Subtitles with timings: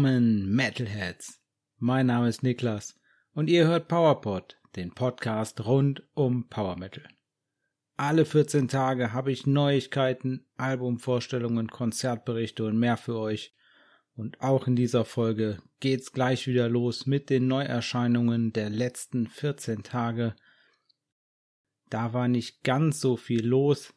[0.00, 1.42] Willkommen, Metalheads!
[1.76, 2.98] Mein Name ist Niklas
[3.34, 7.06] und ihr hört PowerPod, den Podcast rund um Power Metal.
[7.98, 13.54] Alle 14 Tage habe ich Neuigkeiten, Albumvorstellungen, Konzertberichte und mehr für euch.
[14.16, 19.82] Und auch in dieser Folge geht's gleich wieder los mit den Neuerscheinungen der letzten 14
[19.82, 20.34] Tage.
[21.90, 23.92] Da war nicht ganz so viel los,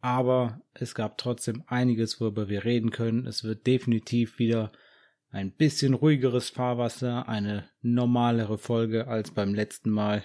[0.00, 3.26] aber es gab trotzdem einiges, worüber wir reden können.
[3.26, 4.70] Es wird definitiv wieder
[5.30, 10.24] ein bisschen ruhigeres Fahrwasser, eine normalere Folge als beim letzten Mal.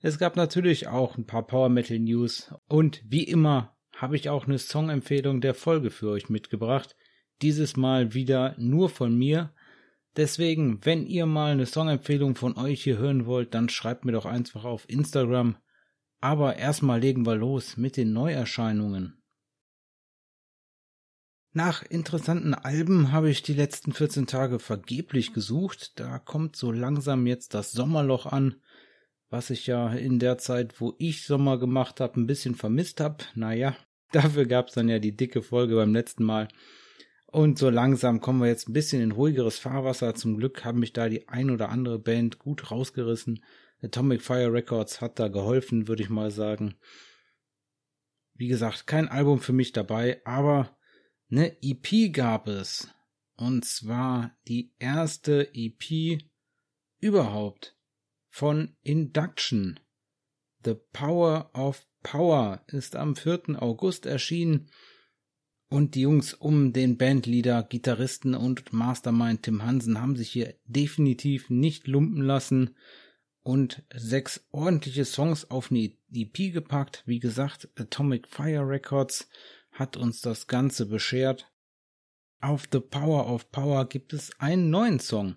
[0.00, 4.46] Es gab natürlich auch ein paar Power Metal News und wie immer habe ich auch
[4.46, 6.96] eine Songempfehlung der Folge für euch mitgebracht.
[7.42, 9.52] Dieses Mal wieder nur von mir.
[10.16, 14.26] Deswegen, wenn ihr mal eine Songempfehlung von euch hier hören wollt, dann schreibt mir doch
[14.26, 15.56] einfach auf Instagram.
[16.20, 19.22] Aber erstmal legen wir los mit den Neuerscheinungen.
[21.56, 25.98] Nach interessanten Alben habe ich die letzten 14 Tage vergeblich gesucht.
[25.98, 28.56] Da kommt so langsam jetzt das Sommerloch an,
[29.30, 33.24] was ich ja in der Zeit, wo ich Sommer gemacht habe, ein bisschen vermisst habe.
[33.34, 33.74] Naja,
[34.12, 36.48] dafür gab es dann ja die dicke Folge beim letzten Mal.
[37.24, 40.14] Und so langsam kommen wir jetzt ein bisschen in ruhigeres Fahrwasser.
[40.14, 43.42] Zum Glück haben mich da die ein oder andere Band gut rausgerissen.
[43.82, 46.74] Atomic Fire Records hat da geholfen, würde ich mal sagen.
[48.34, 50.75] Wie gesagt, kein Album für mich dabei, aber
[51.30, 52.88] eine EP gab es.
[53.36, 56.22] Und zwar die erste EP
[57.00, 57.76] überhaupt
[58.30, 59.78] von Induction.
[60.64, 63.62] The Power of Power ist am 4.
[63.62, 64.70] August erschienen
[65.68, 71.50] und die Jungs um den Bandleader, Gitarristen und Mastermind Tim Hansen haben sich hier definitiv
[71.50, 72.76] nicht lumpen lassen
[73.42, 77.02] und sechs ordentliche Songs auf eine EP gepackt.
[77.06, 79.28] Wie gesagt, Atomic Fire Records
[79.78, 81.50] hat uns das Ganze beschert.
[82.40, 85.36] Auf The Power of Power gibt es einen neuen Song.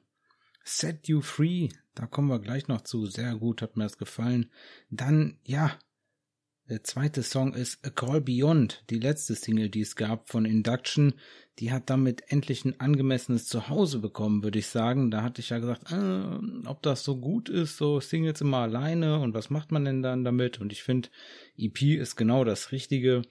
[0.63, 3.05] Set You Free, da kommen wir gleich noch zu.
[3.05, 4.51] Sehr gut, hat mir das gefallen.
[4.89, 5.77] Dann, ja,
[6.69, 11.15] der zweite Song ist A Call Beyond, die letzte Single, die es gab von Induction.
[11.57, 15.09] Die hat damit endlich ein angemessenes Zuhause bekommen, würde ich sagen.
[15.09, 19.19] Da hatte ich ja gesagt, äh, ob das so gut ist, so Singles immer alleine
[19.19, 20.61] und was macht man denn dann damit?
[20.61, 21.09] Und ich finde,
[21.57, 23.23] EP ist genau das Richtige.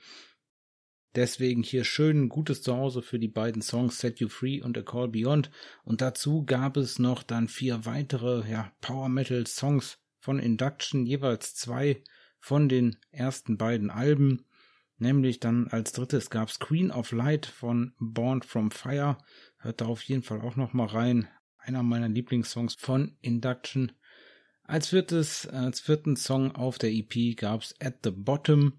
[1.19, 4.83] Deswegen hier schön ein gutes Zuhause für die beiden Songs Set You Free und A
[4.83, 5.51] Call Beyond.
[5.83, 11.56] Und dazu gab es noch dann vier weitere ja, Power Metal Songs von Induction, jeweils
[11.56, 12.05] zwei
[12.39, 14.45] von den ersten beiden Alben.
[14.99, 19.19] Nämlich dann als drittes gab's Queen of Light von Born from Fire.
[19.56, 21.27] Hört da auf jeden Fall auch noch mal rein.
[21.59, 23.91] Einer meiner Lieblingssongs von Induction.
[24.62, 28.75] Als viertes, als vierten Song auf der EP gab's At the Bottom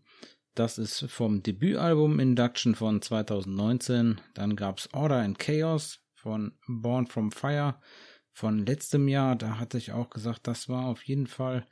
[0.55, 4.19] das ist vom Debütalbum Induction von 2019.
[4.33, 7.79] Dann gab's Order and Chaos von Born from Fire
[8.31, 9.35] von letztem Jahr.
[9.35, 11.67] Da hatte ich auch gesagt, das war auf jeden Fall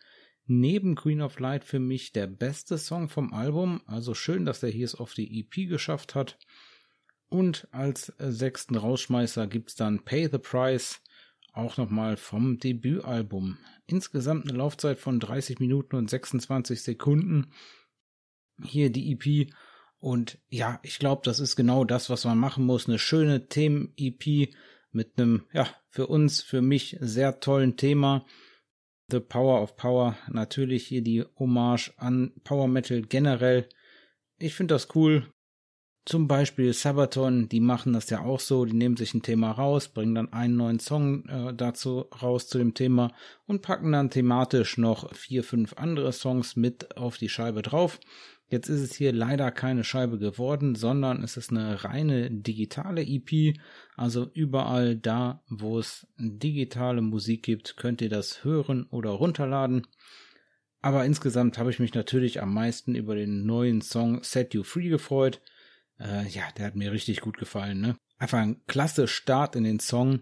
[0.45, 3.81] neben Queen of Light für mich der beste Song vom Album.
[3.85, 6.37] Also schön, dass er hier es auf die EP geschafft hat.
[7.29, 11.01] Und als sechsten Rausschmeißer gibt's dann Pay the Price,
[11.51, 13.57] auch nochmal vom Debütalbum.
[13.85, 17.51] Insgesamt eine Laufzeit von 30 Minuten und 26 Sekunden
[18.63, 19.51] hier die EP.
[19.99, 22.87] Und ja, ich glaube, das ist genau das, was man machen muss.
[22.87, 24.53] Eine schöne Themen-EP
[24.91, 28.25] mit einem, ja, für uns, für mich sehr tollen Thema.
[29.09, 30.17] The Power of Power.
[30.29, 33.67] Natürlich hier die Hommage an Power Metal generell.
[34.37, 35.27] Ich finde das cool.
[36.07, 39.89] Zum Beispiel Sabaton, die machen das ja auch so, die nehmen sich ein Thema raus,
[39.89, 43.11] bringen dann einen neuen Song äh, dazu raus zu dem Thema
[43.45, 47.99] und packen dann thematisch noch vier, fünf andere Songs mit auf die Scheibe drauf.
[48.49, 53.57] Jetzt ist es hier leider keine Scheibe geworden, sondern es ist eine reine digitale EP.
[53.97, 59.85] Also überall da, wo es digitale Musik gibt, könnt ihr das hören oder runterladen.
[60.81, 64.87] Aber insgesamt habe ich mich natürlich am meisten über den neuen Song Set You Free
[64.87, 65.41] gefreut.
[65.99, 67.81] Äh, ja, der hat mir richtig gut gefallen.
[67.81, 67.97] Ne?
[68.17, 70.21] Einfach ein klasse Start in den Song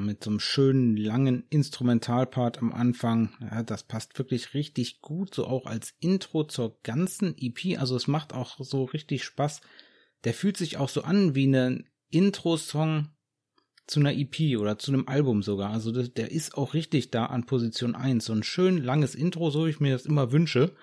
[0.00, 3.30] mit so einem schönen langen Instrumentalpart am Anfang.
[3.40, 7.78] Ja, das passt wirklich richtig gut, so auch als Intro zur ganzen EP.
[7.78, 9.60] Also es macht auch so richtig Spaß.
[10.24, 13.08] Der fühlt sich auch so an wie ein Intro-Song
[13.86, 15.70] zu einer EP oder zu einem Album sogar.
[15.70, 18.24] Also das, der ist auch richtig da an Position 1.
[18.24, 20.74] So ein schön langes Intro, so wie ich mir das immer wünsche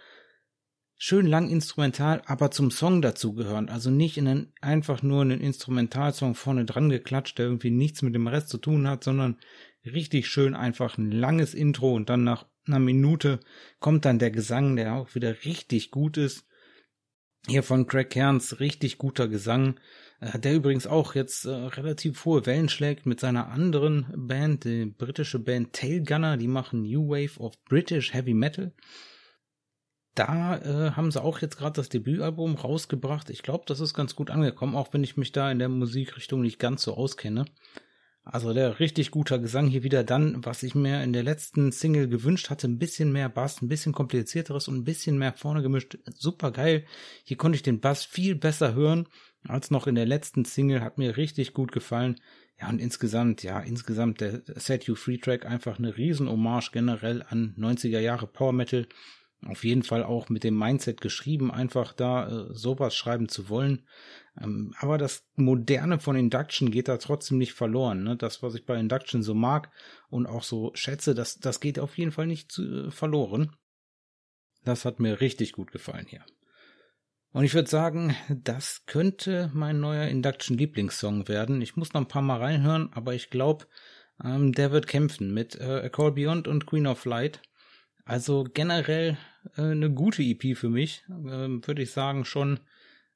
[1.06, 3.68] schön lang instrumental, aber zum Song dazugehören.
[3.68, 8.16] Also nicht in einen, einfach nur einen Instrumentalsong vorne dran geklatscht, der irgendwie nichts mit
[8.16, 9.38] dem Rest zu tun hat, sondern
[9.84, 13.42] richtig schön einfach ein langes Intro und dann nach einer Minute
[13.82, 16.46] kommt dann der Gesang, der auch wieder richtig gut ist.
[17.48, 19.82] Hier von Craig Kerns richtig guter Gesang.
[20.22, 24.86] äh, der übrigens auch jetzt äh, relativ hohe Wellen schlägt mit seiner anderen Band, die
[24.86, 28.72] britische Band Tailgunner, die machen New Wave of British Heavy Metal.
[30.16, 33.30] Da äh, haben sie auch jetzt gerade das Debütalbum rausgebracht.
[33.30, 36.42] Ich glaube, das ist ganz gut angekommen, auch wenn ich mich da in der Musikrichtung
[36.42, 37.46] nicht ganz so auskenne.
[38.26, 42.08] Also der richtig guter Gesang hier wieder dann, was ich mir in der letzten Single
[42.08, 45.98] gewünscht hatte, ein bisschen mehr Bass, ein bisschen komplizierteres und ein bisschen mehr vorne gemischt.
[46.16, 46.86] Super geil.
[47.26, 49.08] Hier konnte ich den Bass viel besser hören
[49.46, 52.16] als noch in der letzten Single, hat mir richtig gut gefallen.
[52.62, 57.26] Ja, und insgesamt, ja, insgesamt der Set You Free Track einfach eine riesen Hommage generell
[57.28, 58.88] an 90er Jahre Power Metal.
[59.48, 63.88] Auf jeden Fall auch mit dem Mindset geschrieben, einfach da äh, sowas schreiben zu wollen.
[64.42, 68.04] Ähm, aber das Moderne von Induction geht da trotzdem nicht verloren.
[68.04, 68.18] Ne?
[68.18, 69.72] Das, was ich bei Induction so mag
[70.10, 73.56] und auch so schätze, das, das geht auf jeden Fall nicht zu, äh, verloren.
[74.64, 76.26] Das hat mir richtig gut gefallen hier.
[77.32, 81.62] Und ich würde sagen, das könnte mein neuer Induction Lieblingssong werden.
[81.62, 83.66] Ich muss noch ein paar Mal reinhören, aber ich glaube,
[84.24, 87.42] ähm, der wird kämpfen mit äh, A Call Beyond und Queen of Light.
[88.06, 89.18] Also generell
[89.56, 92.60] äh, eine gute EP für mich, äh, würde ich sagen, schon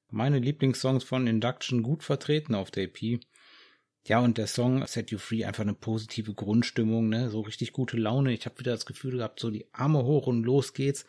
[0.09, 3.19] meine Lieblingssongs von Induction gut vertreten auf der EP.
[4.05, 7.97] Ja, und der Song Set You Free einfach eine positive Grundstimmung, ne, so richtig gute
[7.97, 8.31] Laune.
[8.31, 11.05] Ich habe wieder das Gefühl gehabt, so die Arme hoch und los geht's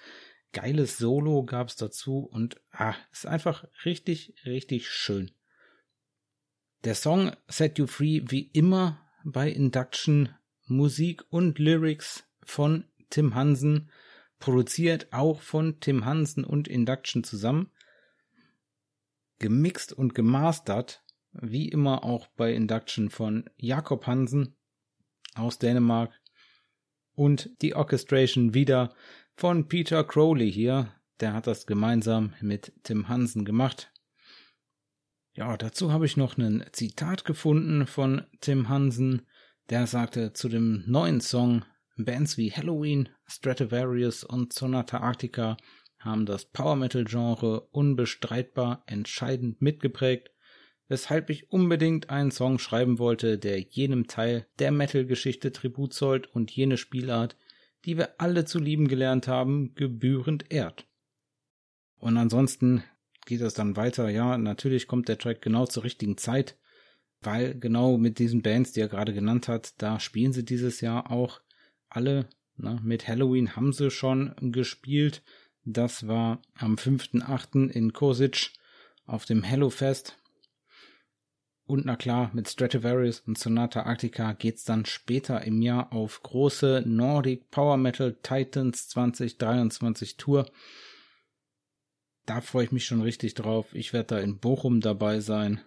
[0.53, 5.31] geiles Solo gab's dazu und ah, ist einfach richtig, richtig schön.
[6.85, 10.31] Der Song Set You Free wie immer bei Induction
[10.67, 13.91] Musik und Lyrics von Tim Hansen,
[14.39, 17.71] produziert auch von Tim Hansen und Induction zusammen,
[19.39, 24.57] gemixt und gemastert, wie immer auch bei Induction von Jakob Hansen
[25.35, 26.13] aus Dänemark
[27.15, 28.95] und die Orchestration wieder
[29.35, 30.93] von Peter Crowley hier.
[31.21, 33.93] Der hat das gemeinsam mit Tim Hansen gemacht.
[35.33, 39.27] Ja, dazu habe ich noch ein Zitat gefunden von Tim Hansen.
[39.71, 41.65] Der sagte zu dem neuen Song,
[42.05, 45.56] Bands wie Halloween, Stratovarius und Sonata Arctica
[45.99, 50.31] haben das Power Metal Genre unbestreitbar entscheidend mitgeprägt,
[50.89, 56.27] weshalb ich unbedingt einen Song schreiben wollte, der jenem Teil der Metal Geschichte Tribut zollt
[56.35, 57.37] und jene Spielart,
[57.85, 60.87] die wir alle zu lieben gelernt haben, gebührend ehrt.
[61.97, 62.85] Und ansonsten
[63.27, 64.09] geht es dann weiter.
[64.09, 66.56] Ja, natürlich kommt der Track genau zur richtigen Zeit,
[67.21, 71.11] weil genau mit diesen Bands, die er gerade genannt hat, da spielen sie dieses Jahr
[71.11, 71.41] auch
[71.99, 72.29] alle.
[72.56, 72.79] Ne?
[72.85, 75.23] Mit Halloween haben sie schon gespielt.
[75.65, 77.69] Das war am 5.8.
[77.71, 78.53] in Kosic
[79.05, 80.17] auf dem Hallowfest.
[81.67, 86.85] Und na klar, mit Stratovarius und Sonata Arctica geht's dann später im Jahr auf große
[86.87, 90.49] Nordic Power Metal Titans 2023 Tour.
[92.27, 93.75] Da freue ich mich schon richtig drauf.
[93.75, 95.61] Ich werde da in Bochum dabei sein.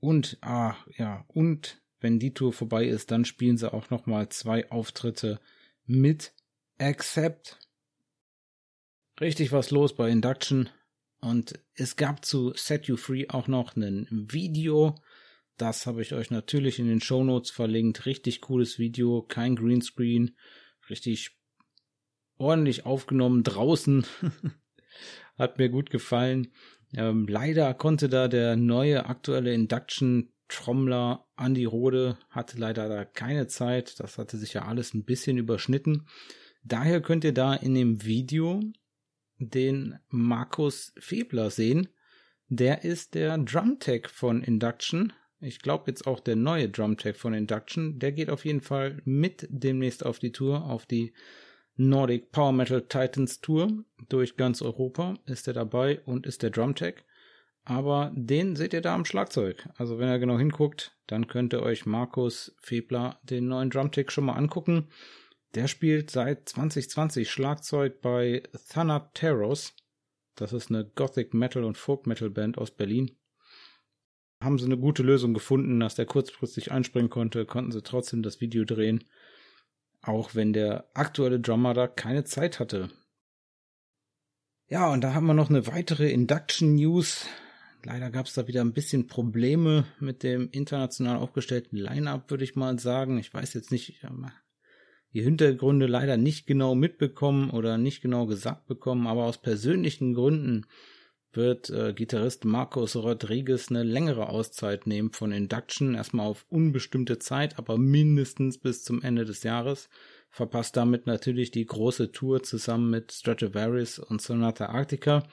[0.00, 4.70] Und, ah, ja, und wenn die Tour vorbei ist, dann spielen sie auch nochmal zwei
[4.70, 5.40] Auftritte
[5.86, 6.32] mit
[6.78, 7.58] Accept.
[9.20, 10.70] Richtig was los bei Induction.
[11.20, 14.94] Und es gab zu Set You Free auch noch ein Video.
[15.58, 18.06] Das habe ich euch natürlich in den Show Notes verlinkt.
[18.06, 20.34] Richtig cooles Video, kein Greenscreen,
[20.88, 21.36] richtig
[22.38, 24.06] ordentlich aufgenommen draußen.
[25.38, 26.52] Hat mir gut gefallen.
[26.94, 33.46] Ähm, leider konnte da der neue aktuelle Induction Trommler Andy Rode hatte leider da keine
[33.46, 34.00] Zeit.
[34.00, 36.06] Das hatte sich ja alles ein bisschen überschnitten.
[36.64, 38.60] Daher könnt ihr da in dem Video
[39.38, 41.88] den Markus Febler sehen.
[42.48, 45.12] Der ist der Drumtech von Induction.
[45.40, 47.98] Ich glaube jetzt auch der neue Drumtech von Induction.
[47.98, 51.14] Der geht auf jeden Fall mit demnächst auf die Tour, auf die
[51.76, 57.04] Nordic Power Metal Titans Tour durch ganz Europa ist er dabei und ist der Drumtech.
[57.70, 59.68] Aber den seht ihr da am Schlagzeug.
[59.76, 64.24] Also wenn ihr genau hinguckt, dann könnt ihr euch Markus Febler den neuen Drumtech schon
[64.24, 64.88] mal angucken.
[65.54, 69.76] Der spielt seit 2020 Schlagzeug bei Thanateros.
[70.34, 73.16] Das ist eine Gothic Metal und Folk Metal Band aus Berlin.
[74.42, 78.40] Haben sie eine gute Lösung gefunden, dass der kurzfristig einspringen konnte, konnten sie trotzdem das
[78.40, 79.04] Video drehen.
[80.02, 82.90] Auch wenn der aktuelle Drummer da keine Zeit hatte.
[84.66, 87.28] Ja, und da haben wir noch eine weitere Induction News.
[87.84, 92.56] Leider gab es da wieder ein bisschen Probleme mit dem international aufgestellten Line-up, würde ich
[92.56, 93.18] mal sagen.
[93.18, 94.00] Ich weiß jetzt nicht,
[95.12, 100.66] die Hintergründe leider nicht genau mitbekommen oder nicht genau gesagt bekommen, aber aus persönlichen Gründen
[101.32, 107.58] wird äh, Gitarrist Marcos Rodriguez eine längere Auszeit nehmen von Induction, erstmal auf unbestimmte Zeit,
[107.58, 109.88] aber mindestens bis zum Ende des Jahres,
[110.30, 115.24] verpasst damit natürlich die große Tour zusammen mit Stratovarius und Sonata Arctica.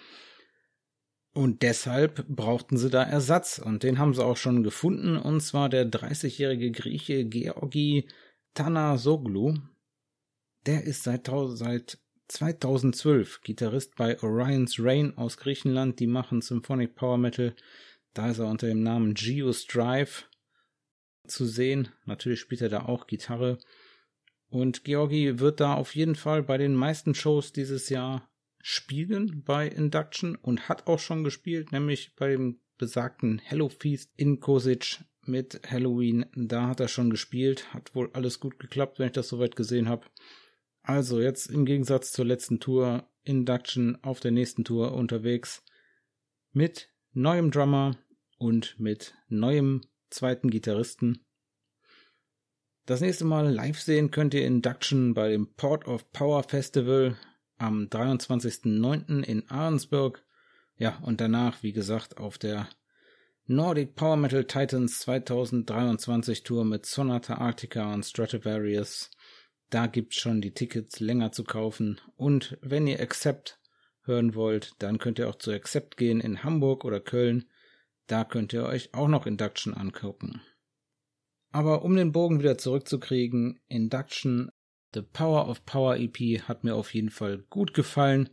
[1.38, 5.70] Und deshalb brauchten sie da Ersatz und den haben sie auch schon gefunden und zwar
[5.70, 8.08] der 30-jährige Grieche Georgi
[8.56, 9.54] Tanasoglu.
[10.66, 16.00] Der ist seit, seit 2012 Gitarrist bei Orion's Rain aus Griechenland.
[16.00, 17.56] Die machen Symphonic Power Metal.
[18.16, 20.24] Da ist er unter dem Namen Geostrive
[21.28, 21.90] zu sehen.
[22.06, 23.60] Natürlich spielt er da auch Gitarre.
[24.50, 28.28] Und Georgi wird da auf jeden Fall bei den meisten Shows dieses Jahr
[28.70, 34.42] spielen bei Induction und hat auch schon gespielt, nämlich bei dem besagten Hello Feast in
[34.42, 36.26] Kosic mit Halloween.
[36.36, 39.88] Da hat er schon gespielt, hat wohl alles gut geklappt, wenn ich das soweit gesehen
[39.88, 40.06] habe.
[40.84, 45.64] Also jetzt im Gegensatz zur letzten Tour Induction auf der nächsten Tour unterwegs
[46.52, 47.98] mit neuem Drummer
[48.38, 51.26] und mit neuem zweiten Gitarristen.
[52.86, 57.18] Das nächste Mal live sehen könnt ihr Induction bei dem Port of Power Festival
[57.58, 59.24] am 23.09.
[59.24, 60.24] in Ahrensburg.
[60.78, 62.68] Ja, und danach, wie gesagt, auf der
[63.46, 69.10] Nordic Power Metal Titans 2023 Tour mit Sonata Arctica und Stratovarius.
[69.70, 72.00] Da gibt's schon die Tickets länger zu kaufen.
[72.16, 73.60] Und wenn ihr Accept
[74.04, 77.46] hören wollt, dann könnt ihr auch zu Accept gehen in Hamburg oder Köln.
[78.08, 80.42] Da könnt ihr euch auch noch Induction angucken.
[81.52, 84.52] Aber um den Bogen wieder zurückzukriegen, Induction
[84.98, 88.32] The Power of Power EP hat mir auf jeden Fall gut gefallen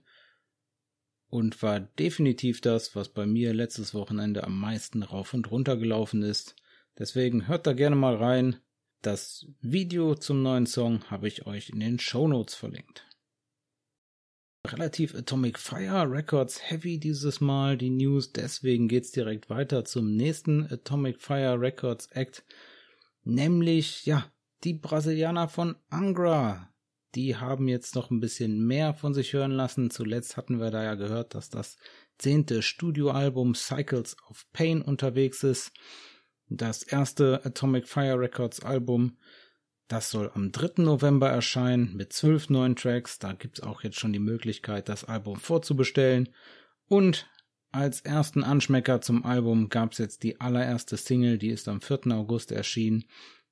[1.28, 6.22] und war definitiv das, was bei mir letztes Wochenende am meisten rauf und runter gelaufen
[6.22, 6.56] ist.
[6.98, 8.56] Deswegen hört da gerne mal rein.
[9.02, 13.06] Das Video zum neuen Song habe ich euch in den Show Notes verlinkt.
[14.66, 20.66] Relativ Atomic Fire Records Heavy dieses Mal die News, deswegen geht's direkt weiter zum nächsten
[20.72, 22.42] Atomic Fire Records Act,
[23.22, 24.32] nämlich ja
[24.64, 26.70] die Brasilianer von Angra.
[27.14, 29.90] Die haben jetzt noch ein bisschen mehr von sich hören lassen.
[29.90, 31.76] Zuletzt hatten wir da ja gehört, dass das
[32.18, 35.72] zehnte Studioalbum Cycles of Pain unterwegs ist.
[36.48, 39.18] Das erste Atomic Fire Records Album,
[39.86, 40.82] das soll am 3.
[40.82, 43.18] November erscheinen mit zwölf neuen Tracks.
[43.18, 46.30] Da gibt's auch jetzt schon die Möglichkeit, das Album vorzubestellen.
[46.86, 47.28] Und
[47.70, 52.08] als ersten Anschmecker zum Album gab's jetzt die allererste Single, die ist am 4.
[52.12, 53.04] August erschienen.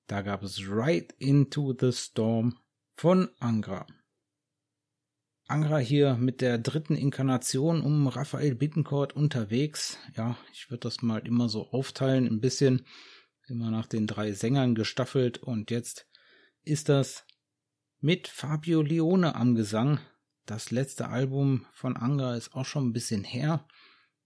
[0.07, 2.59] Da gab es Right Into the Storm
[2.97, 3.87] von Angra.
[5.47, 9.99] Angra hier mit der dritten Inkarnation um Raphael Bittencourt unterwegs.
[10.17, 12.87] Ja, ich würde das mal immer so aufteilen, ein bisschen
[13.49, 16.07] immer nach den drei Sängern gestaffelt und jetzt
[16.63, 17.27] ist das
[18.01, 20.01] mit Fabio Leone am Gesang.
[20.47, 23.67] Das letzte Album von Angra ist auch schon ein bisschen her.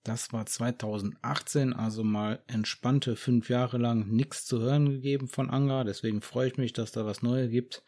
[0.06, 5.82] Das war 2018, also mal entspannte fünf Jahre lang nichts zu hören gegeben von Anga.
[5.82, 7.82] Deswegen freue ich mich, dass da was Neues gibt.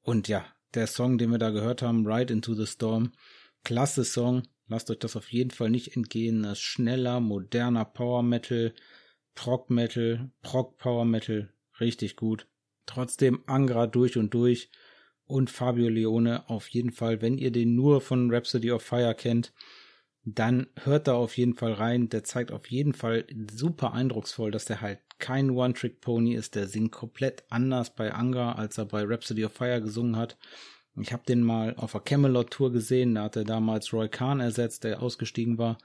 [0.00, 3.12] Und ja, der Song, den wir da gehört haben, Ride into the Storm,
[3.62, 4.44] klasse Song.
[4.68, 6.44] Lasst euch das auf jeden Fall nicht entgehen.
[6.44, 8.72] Das ist schneller, moderner Power Metal,
[9.34, 12.46] Prog Metal, Prog Power Metal, richtig gut.
[12.86, 14.70] Trotzdem Angra durch und durch
[15.26, 19.52] und Fabio Leone auf jeden Fall, wenn ihr den nur von Rhapsody of Fire kennt,
[20.24, 22.08] dann hört da auf jeden Fall rein.
[22.08, 26.54] Der zeigt auf jeden Fall super eindrucksvoll, dass der halt kein One-Trick-Pony ist.
[26.54, 30.36] Der singt komplett anders bei Anga, als er bei Rhapsody of Fire gesungen hat.
[31.00, 33.14] Ich habe den mal auf der Camelot-Tour gesehen.
[33.14, 35.78] Da hat er damals Roy Khan ersetzt, der ausgestiegen war.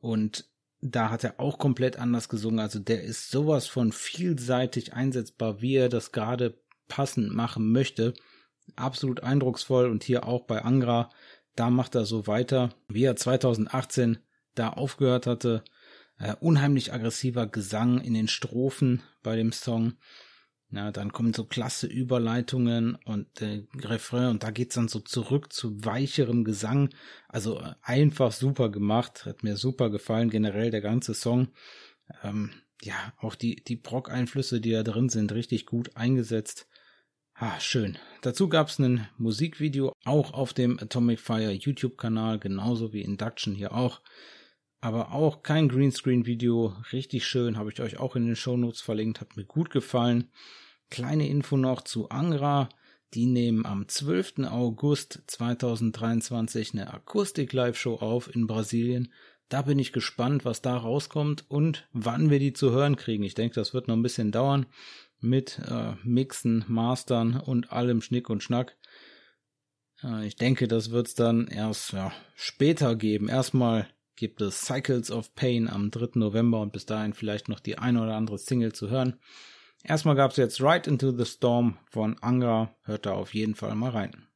[0.00, 0.48] Und
[0.80, 2.58] da hat er auch komplett anders gesungen.
[2.58, 6.58] Also der ist sowas von vielseitig einsetzbar, wie er das gerade
[6.88, 8.14] passend machen möchte.
[8.76, 11.10] Absolut eindrucksvoll und hier auch bei Angra
[11.56, 14.18] da macht er so weiter, wie er 2018
[14.54, 15.64] da aufgehört hatte.
[16.18, 19.94] Äh, unheimlich aggressiver Gesang in den Strophen bei dem Song.
[20.72, 25.52] Ja, dann kommen so klasse Überleitungen und äh, Refrain und da geht's dann so zurück
[25.52, 26.90] zu weicherem Gesang.
[27.28, 31.48] Also äh, einfach super gemacht, hat mir super gefallen, generell der ganze Song.
[32.22, 32.50] Ähm,
[32.82, 36.68] ja, auch die, die Brock-Einflüsse, die da drin sind, richtig gut eingesetzt.
[37.42, 37.96] Ah, schön.
[38.20, 43.72] Dazu gab es ein Musikvideo auch auf dem Atomic Fire YouTube-Kanal, genauso wie Induction hier
[43.72, 44.02] auch.
[44.82, 49.38] Aber auch kein Greenscreen-Video, richtig schön, habe ich euch auch in den Shownotes verlinkt, hat
[49.38, 50.30] mir gut gefallen.
[50.90, 52.68] Kleine Info noch zu Angra.
[53.14, 54.40] Die nehmen am 12.
[54.50, 59.14] August 2023 eine Akustik-Live-Show auf in Brasilien.
[59.48, 63.24] Da bin ich gespannt, was da rauskommt und wann wir die zu hören kriegen.
[63.24, 64.66] Ich denke, das wird noch ein bisschen dauern
[65.20, 68.76] mit äh, Mixen, Mastern und allem Schnick und Schnack.
[70.02, 73.28] Äh, ich denke, das wird's dann erst ja, später geben.
[73.28, 76.10] Erstmal gibt es Cycles of Pain am 3.
[76.14, 79.18] November und bis dahin vielleicht noch die ein oder andere Single zu hören.
[79.82, 82.74] Erstmal gab's jetzt Right Into the Storm von Angra.
[82.82, 84.26] Hört da auf jeden Fall mal rein.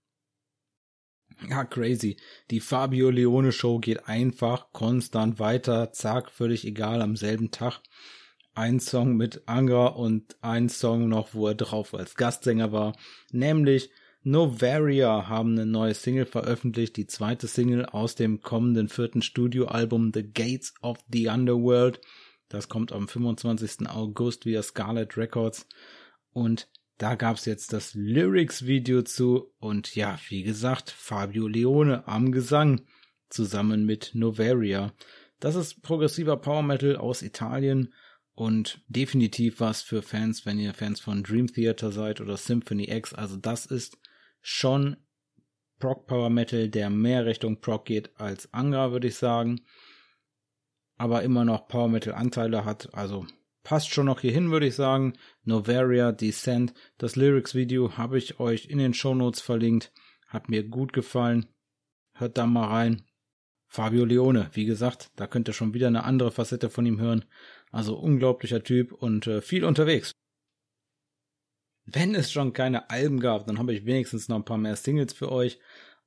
[1.49, 2.17] Ja, crazy.
[2.51, 7.81] Die Fabio Leone Show geht einfach konstant weiter, zack, völlig egal, am selben Tag.
[8.55, 12.97] Ein Song mit Anga und ein Song noch, wo er drauf als Gastsänger war,
[13.33, 13.91] nämlich
[14.23, 20.23] Novaria haben eine neue Single veröffentlicht, die zweite Single aus dem kommenden vierten Studioalbum The
[20.23, 22.01] Gates of the Underworld.
[22.49, 23.87] Das kommt am 25.
[23.89, 25.67] August via Scarlet Records
[26.33, 32.87] und da gab's jetzt das Lyrics-Video zu und ja, wie gesagt, Fabio Leone am Gesang
[33.29, 34.95] zusammen mit Novaria.
[35.39, 37.93] Das ist progressiver Power Metal aus Italien
[38.35, 43.15] und definitiv was für Fans, wenn ihr Fans von Dream Theater seid oder Symphony X.
[43.15, 43.99] Also das ist
[44.41, 44.97] schon
[45.79, 49.61] Prog Power Metal, der mehr Richtung Prog geht als Angra, würde ich sagen.
[50.97, 53.27] Aber immer noch Power Metal Anteile hat, also
[53.63, 55.15] passt schon noch hierhin, würde ich sagen.
[55.45, 56.75] Novaria Descent.
[56.99, 59.93] Das Lyrics-Video habe ich euch in den Shownotes verlinkt.
[60.29, 61.47] Hat mir gut gefallen.
[62.13, 63.05] Hört da mal rein.
[63.67, 67.25] Fabio Leone, wie gesagt, da könnt ihr schon wieder eine andere Facette von ihm hören.
[67.75, 70.13] Also unglaublicher Typ und äh, viel unterwegs.
[71.87, 75.13] Wenn es schon keine Alben gab, dann habe ich wenigstens noch ein paar mehr Singles
[75.13, 75.59] für euch.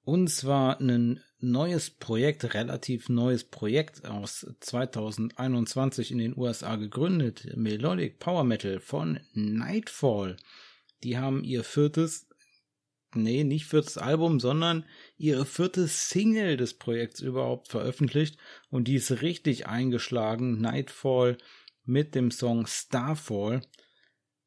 [0.01, 8.19] Und zwar ein neues Projekt, relativ neues Projekt aus 2021 in den USA gegründet, Melodic
[8.19, 10.37] Power Metal von Nightfall.
[11.03, 12.26] Die haben ihr viertes,
[13.17, 14.85] nee, nicht viertes Album, sondern
[15.17, 18.37] ihre vierte Single des Projekts überhaupt veröffentlicht
[18.69, 20.61] und die ist richtig eingeschlagen.
[20.61, 21.37] Nightfall
[21.83, 23.61] mit dem Song Starfall.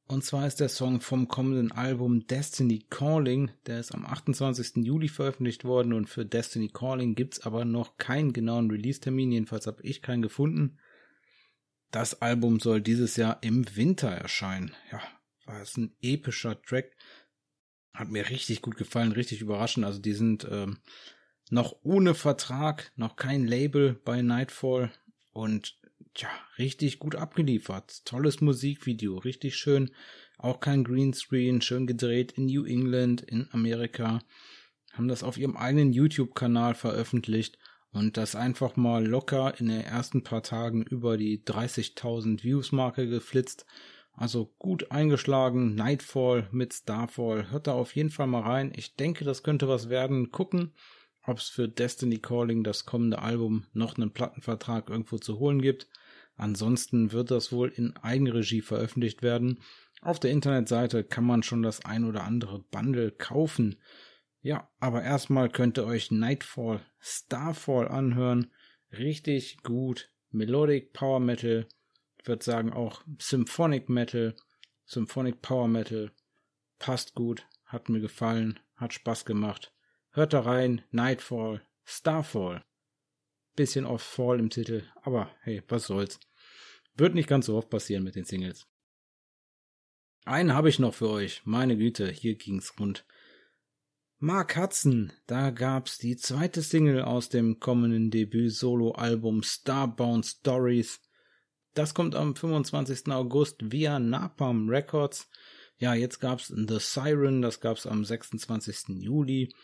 [0.07, 3.53] Und zwar ist der Song vom kommenden Album Destiny Calling.
[3.67, 4.85] Der ist am 28.
[4.85, 9.31] Juli veröffentlicht worden und für Destiny Calling gibt's aber noch keinen genauen Release-Termin.
[9.31, 10.79] Jedenfalls habe ich keinen gefunden.
[11.93, 14.73] Das Album soll dieses Jahr im Winter erscheinen.
[14.91, 15.00] Ja,
[15.47, 16.97] war es ein epischer Track.
[17.92, 19.85] Hat mir richtig gut gefallen, richtig überraschend.
[19.85, 20.79] Also die sind ähm,
[21.50, 24.92] noch ohne Vertrag, noch kein Label bei Nightfall
[25.33, 25.79] und
[26.14, 28.05] tja, richtig gut abgeliefert.
[28.05, 29.90] Tolles Musikvideo, richtig schön.
[30.38, 34.20] Auch kein Greenscreen, schön gedreht in New England, in Amerika.
[34.92, 37.59] Haben das auf ihrem eigenen YouTube-Kanal veröffentlicht
[37.92, 43.66] und das einfach mal locker in den ersten paar Tagen über die 30.000 Views-Marke geflitzt.
[44.12, 47.51] Also gut eingeschlagen, Nightfall mit Starfall.
[47.51, 48.73] Hört da auf jeden Fall mal rein.
[48.75, 50.31] Ich denke, das könnte was werden.
[50.31, 50.75] Gucken,
[51.25, 55.88] ob es für Destiny Calling, das kommende Album, noch einen Plattenvertrag irgendwo zu holen gibt.
[56.37, 59.61] Ansonsten wird das wohl in Eigenregie veröffentlicht werden.
[60.03, 63.77] Auf der Internetseite kann man schon das ein oder andere Bundle kaufen.
[64.40, 68.51] Ja, aber erstmal könnt ihr euch Nightfall, Starfall anhören.
[68.90, 70.11] Richtig gut.
[70.31, 71.66] Melodic Power Metal.
[72.24, 74.35] Würde sagen auch Symphonic Metal,
[74.85, 76.12] Symphonic Power Metal.
[76.78, 77.46] Passt gut.
[77.64, 78.59] Hat mir gefallen.
[78.76, 79.72] Hat Spaß gemacht.
[80.11, 80.83] Hört da rein.
[80.90, 82.64] Nightfall, Starfall.
[83.56, 86.18] Bisschen off Fall im Titel, aber hey, was soll's.
[86.94, 88.66] Wird nicht ganz so oft passieren mit den Singles.
[90.24, 91.42] Einen habe ich noch für euch.
[91.44, 93.04] Meine Güte, hier ging's rund.
[94.18, 101.00] Mark Hudson, da gab's die zweite Single aus dem kommenden Debüt-Solo-Album Starbound Stories.
[101.81, 103.09] Das kommt am 25.
[103.09, 105.31] August via Napalm Records.
[105.79, 109.01] Ja, jetzt gab's The Siren, das gab's am 26.
[109.01, 109.55] Juli.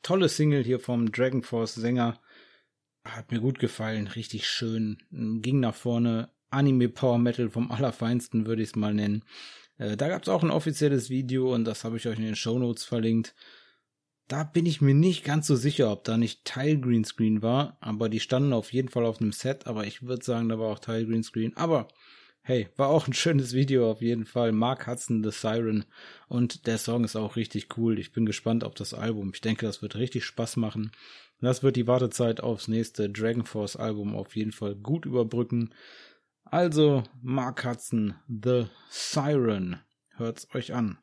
[0.00, 2.18] Tolle Single hier vom Dragon Force Sänger.
[3.04, 4.96] Hat mir gut gefallen, richtig schön.
[5.10, 6.30] Ging nach vorne.
[6.48, 9.22] Anime Power Metal vom Allerfeinsten, würde ich es mal nennen.
[9.76, 12.34] Äh, da gab es auch ein offizielles Video und das habe ich euch in den
[12.34, 13.34] Show Notes verlinkt.
[14.30, 18.08] Da bin ich mir nicht ganz so sicher, ob da nicht Teil Greenscreen war, aber
[18.08, 20.78] die standen auf jeden Fall auf einem Set, aber ich würde sagen, da war auch
[20.78, 21.56] Teil Greenscreen.
[21.56, 21.88] Aber
[22.42, 24.52] hey, war auch ein schönes Video auf jeden Fall.
[24.52, 25.84] Mark Hudson, The Siren.
[26.28, 27.98] Und der Song ist auch richtig cool.
[27.98, 29.32] Ich bin gespannt auf das Album.
[29.34, 30.92] Ich denke, das wird richtig Spaß machen.
[31.40, 35.74] Das wird die Wartezeit aufs nächste Dragon Force Album auf jeden Fall gut überbrücken.
[36.44, 39.80] Also, Mark Hudson, The Siren.
[40.14, 40.98] Hört's euch an.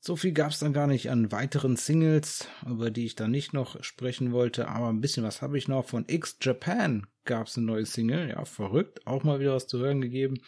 [0.00, 3.82] So viel gab's dann gar nicht an weiteren Singles, über die ich da nicht noch
[3.82, 5.86] sprechen wollte, aber ein bisschen was habe ich noch.
[5.86, 10.00] Von X Japan gab's eine neue Single, ja, verrückt, auch mal wieder was zu hören
[10.00, 10.40] gegeben,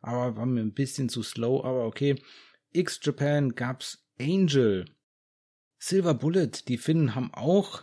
[0.00, 2.20] aber war mir ein bisschen zu slow, aber okay.
[2.72, 4.84] X Japan gab's Angel.
[5.78, 7.82] Silver Bullet, die Finnen haben auch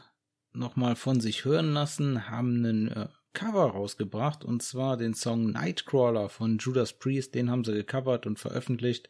[0.51, 6.29] nochmal von sich hören lassen, haben einen äh, Cover rausgebracht und zwar den Song Nightcrawler
[6.29, 9.09] von Judas Priest, den haben sie gecovert und veröffentlicht.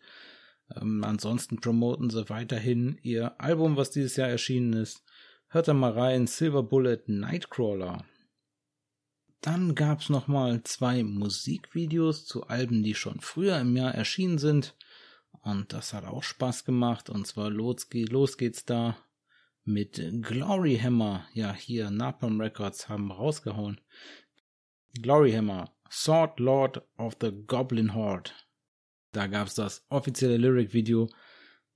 [0.79, 5.03] Ähm, ansonsten promoten sie weiterhin ihr Album, was dieses Jahr erschienen ist.
[5.47, 8.05] Hört da mal rein, Silver Bullet Nightcrawler.
[9.41, 14.75] Dann gab's nochmal zwei Musikvideos zu Alben, die schon früher im Jahr erschienen sind.
[15.41, 17.09] Und das hat auch Spaß gemacht.
[17.09, 18.97] Und zwar los, los geht's da
[19.65, 21.27] mit Glory Hammer.
[21.33, 23.81] Ja, hier Napalm Records haben rausgehauen.
[25.01, 28.31] Glory Hammer, Sword Lord of the Goblin Horde.
[29.13, 31.07] Da gab's das offizielle Lyric-Video.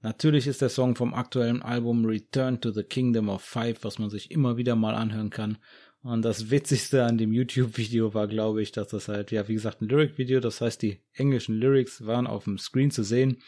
[0.02, 4.10] Natürlich ist der Song vom aktuellen Album Return to the Kingdom of Five, was man
[4.10, 5.58] sich immer wieder mal anhören kann.
[6.02, 9.82] Und das Witzigste an dem YouTube-Video war, glaube ich, dass das halt, ja, wie gesagt,
[9.82, 13.42] ein Lyric-Video, das heißt, die englischen Lyrics waren auf dem Screen zu sehen.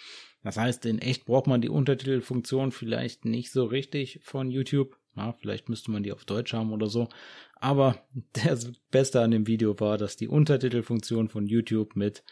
[0.43, 4.97] Das heißt, in echt braucht man die Untertitelfunktion vielleicht nicht so richtig von YouTube.
[5.15, 7.09] Ja, vielleicht müsste man die auf Deutsch haben oder so.
[7.55, 12.23] Aber das Beste an dem Video war, dass die Untertitelfunktion von YouTube mit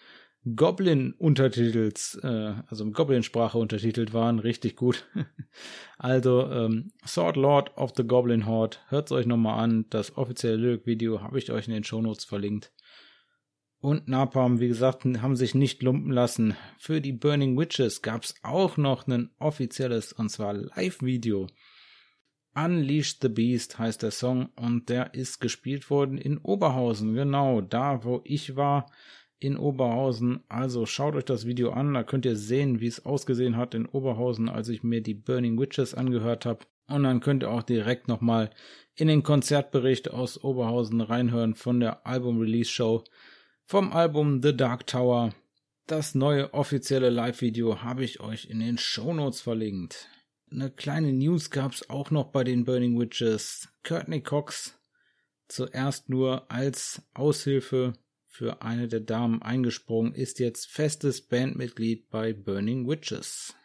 [0.56, 5.06] Goblin-Untertitels, äh, also Goblin-Sprache untertitelt waren, richtig gut.
[5.98, 9.86] also, ähm, Sword Lord of the Goblin Horde, hört's euch nochmal an.
[9.90, 12.72] Das offizielle Lyric-Video habe ich euch in den Shownotes verlinkt.
[13.80, 16.56] Und Napalm, wie gesagt, haben sich nicht lumpen lassen.
[16.80, 21.48] Für die Burning Witches gab's auch noch ein offizielles, und zwar Live-Video.
[22.56, 28.04] Unleash the Beast heißt der Song und der ist gespielt worden in Oberhausen, genau da,
[28.04, 28.90] wo ich war
[29.40, 30.44] in Oberhausen.
[30.50, 33.86] Also schaut euch das Video an, da könnt ihr sehen, wie es ausgesehen hat in
[33.86, 36.66] Oberhausen, als ich mir die Burning Witches angehört habe.
[36.88, 38.50] Und dann könnt ihr auch direkt nochmal
[38.96, 43.04] in den Konzertbericht aus Oberhausen reinhören von der Album-Release-Show
[43.66, 45.34] vom Album The Dark Tower.
[45.86, 50.08] Das neue offizielle Live-Video habe ich euch in den Shownotes verlinkt.
[50.50, 53.68] Eine kleine News gab's auch noch bei den Burning Witches.
[53.84, 54.80] Courtney Cox
[55.50, 57.94] zuerst nur als Aushilfe
[58.38, 63.56] für eine der Damen eingesprungen, ist jetzt festes Bandmitglied bei Burning Witches.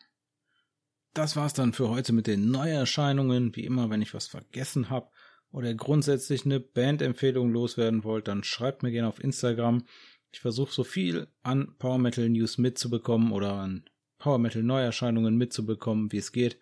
[1.13, 3.55] Das war's dann für heute mit den Neuerscheinungen.
[3.55, 5.11] Wie immer, wenn ich was vergessen habe
[5.51, 9.85] oder grundsätzlich eine Bandempfehlung loswerden wollt, dann schreibt mir gerne auf Instagram.
[10.31, 13.85] Ich versuche so viel an Power Metal News mitzubekommen oder an
[14.17, 16.59] Power Metal Neuerscheinungen mitzubekommen, wie es geht.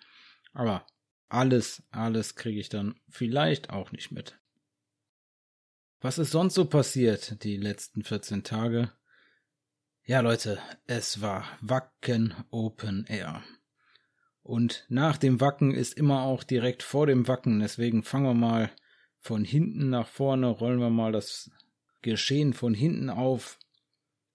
[0.53, 0.85] Aber
[1.29, 4.37] alles, alles kriege ich dann vielleicht auch nicht mit.
[6.02, 8.90] Was ist sonst so passiert die letzten 14 Tage?
[10.06, 13.42] Ja, Leute, es war Wacken Open Air.
[14.42, 17.60] Und nach dem Wacken ist immer auch direkt vor dem Wacken.
[17.60, 18.70] Deswegen fangen wir mal
[19.18, 21.50] von hinten nach vorne, rollen wir mal das
[22.00, 23.58] Geschehen von hinten auf.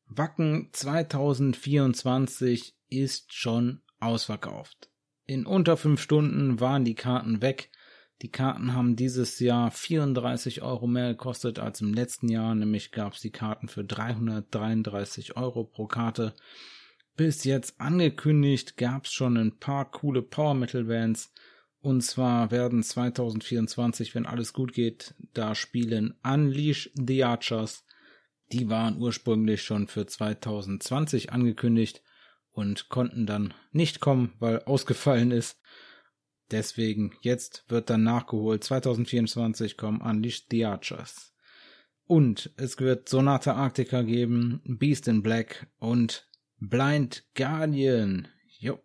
[0.06, 4.92] Wacken 2024 ist schon ausverkauft.
[5.26, 7.72] In unter fünf Stunden waren die Karten weg.
[8.22, 13.14] Die Karten haben dieses Jahr 34 Euro mehr gekostet als im letzten Jahr, nämlich gab
[13.14, 16.34] es die Karten für 333 Euro pro Karte.
[17.18, 21.34] Bis jetzt angekündigt gab es schon ein paar coole Power Metal Bands.
[21.80, 27.86] Und zwar werden 2024, wenn alles gut geht, da spielen Unleash the Archers.
[28.52, 32.02] Die waren ursprünglich schon für 2020 angekündigt
[32.52, 35.62] und konnten dann nicht kommen, weil ausgefallen ist.
[36.52, 38.64] Deswegen, jetzt wird dann nachgeholt.
[38.64, 41.34] 2024 kommen Unleashed the Archers.
[42.08, 46.28] Und es wird Sonata Arctica geben, Beast in Black und
[46.60, 48.28] Blind Guardian.
[48.60, 48.80] Jo.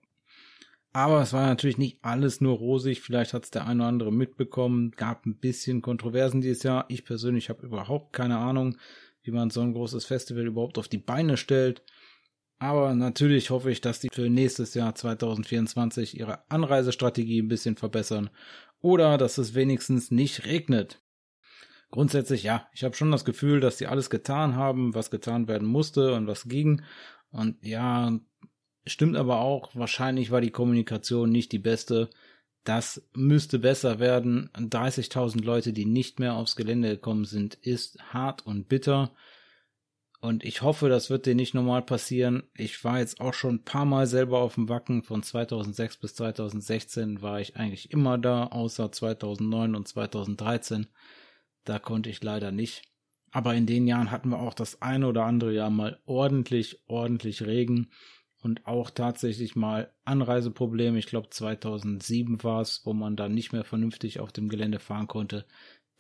[0.93, 3.01] Aber es war natürlich nicht alles nur rosig.
[3.01, 4.91] Vielleicht hat es der eine oder andere mitbekommen.
[4.93, 6.87] Gab ein bisschen Kontroversen dieses Jahr.
[6.89, 8.79] Ich persönlich habe überhaupt keine Ahnung,
[9.23, 11.83] wie man so ein großes Festival überhaupt auf die Beine stellt.
[12.61, 18.29] Aber natürlich hoffe ich, dass die für nächstes Jahr 2024 ihre Anreisestrategie ein bisschen verbessern
[18.83, 21.01] oder dass es wenigstens nicht regnet.
[21.91, 25.67] Grundsätzlich ja, ich habe schon das Gefühl, dass sie alles getan haben, was getan werden
[25.67, 26.83] musste und was ging.
[27.33, 28.21] Und ja,
[28.87, 32.11] stimmt aber auch, wahrscheinlich war die Kommunikation nicht die beste.
[32.65, 34.51] Das müsste besser werden.
[34.55, 39.13] 30.000 Leute, die nicht mehr aufs Gelände gekommen sind, ist hart und bitter.
[40.21, 42.43] Und ich hoffe, das wird dir nicht normal passieren.
[42.55, 45.03] Ich war jetzt auch schon ein paar Mal selber auf dem Wacken.
[45.03, 50.89] Von 2006 bis 2016 war ich eigentlich immer da, außer 2009 und 2013.
[51.65, 52.83] Da konnte ich leider nicht.
[53.31, 57.47] Aber in den Jahren hatten wir auch das eine oder andere Jahr mal ordentlich, ordentlich
[57.47, 57.91] Regen
[58.43, 60.99] und auch tatsächlich mal Anreiseprobleme.
[60.99, 65.07] Ich glaube 2007 war es, wo man da nicht mehr vernünftig auf dem Gelände fahren
[65.07, 65.47] konnte.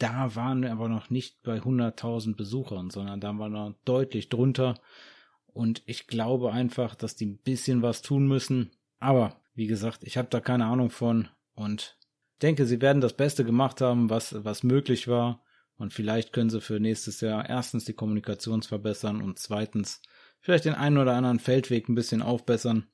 [0.00, 4.30] Da waren wir aber noch nicht bei 100.000 Besuchern, sondern da waren wir noch deutlich
[4.30, 4.80] drunter.
[5.46, 8.70] Und ich glaube einfach, dass die ein bisschen was tun müssen.
[8.98, 11.98] Aber wie gesagt, ich habe da keine Ahnung von und
[12.40, 15.44] denke, sie werden das Beste gemacht haben, was, was möglich war.
[15.76, 20.00] Und vielleicht können sie für nächstes Jahr erstens die Kommunikation verbessern und zweitens
[20.40, 22.86] vielleicht den einen oder anderen Feldweg ein bisschen aufbessern